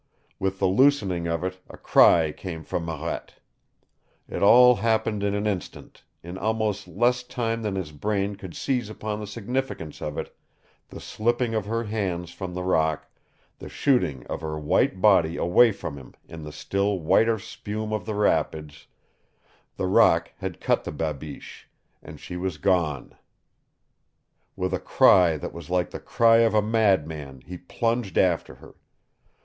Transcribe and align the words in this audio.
With 0.39 0.57
the 0.57 0.65
loosening 0.65 1.27
of 1.27 1.43
it 1.43 1.59
a 1.69 1.77
cry 1.77 2.31
came 2.31 2.63
from 2.63 2.85
Marette. 2.85 3.35
It 4.27 4.41
all 4.41 4.77
happened 4.77 5.21
in 5.21 5.35
an 5.35 5.45
instant, 5.45 6.03
in 6.23 6.39
almost 6.39 6.87
less 6.87 7.21
time 7.21 7.61
than 7.61 7.75
his 7.75 7.91
brain 7.91 8.35
could 8.35 8.55
seize 8.55 8.89
upon 8.89 9.19
the 9.19 9.27
significance 9.27 10.01
of 10.01 10.17
it 10.17 10.35
the 10.89 10.99
slipping 10.99 11.53
of 11.53 11.67
her 11.67 11.83
hands 11.83 12.31
from 12.31 12.55
the 12.55 12.63
rock, 12.63 13.11
the 13.59 13.69
shooting 13.69 14.25
of 14.25 14.41
her 14.41 14.57
white 14.59 15.01
body 15.01 15.37
away 15.37 15.71
from 15.71 15.97
him 15.97 16.15
in 16.27 16.41
the 16.41 16.51
still 16.51 16.99
whiter 16.99 17.37
spume 17.37 17.93
of 17.93 18.07
the 18.07 18.15
rapids, 18.15 18.87
The 19.77 19.85
rock 19.85 20.31
had 20.37 20.59
cut 20.59 20.83
the 20.83 20.91
babiche, 20.91 21.69
and 22.01 22.19
she 22.19 22.37
was 22.37 22.57
gone! 22.57 23.13
With 24.55 24.73
a 24.73 24.79
cry 24.79 25.37
that 25.37 25.53
was 25.53 25.69
like 25.69 25.91
the 25.91 25.99
cry 25.99 26.37
of 26.37 26.55
a 26.55 26.61
madman 26.63 27.41
he 27.41 27.55
plunged 27.59 28.17
after 28.17 28.55
her. 28.55 28.73